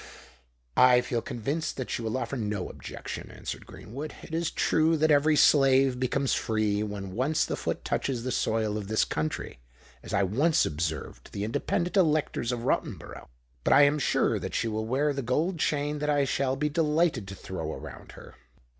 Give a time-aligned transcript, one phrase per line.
[0.75, 4.15] "I feel convinced that she will offer no objection," answered Greenwood.
[4.23, 8.79] "It is true that every slave becomes free when once the foot touches the soil
[8.79, 9.59] of this country,
[10.01, 14.67] as I once observed to the independent electors of Rottenborough;—but I am sure that she
[14.67, 18.33] will wear the gold chain that I shall be delighted to throw around her."